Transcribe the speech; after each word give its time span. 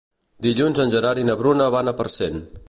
Dilluns 0.45 0.81
en 0.83 0.93
Gerard 0.95 1.23
i 1.25 1.27
na 1.29 1.37
Bruna 1.43 1.69
van 1.77 1.93
a 1.93 1.95
Parcent. 2.01 2.43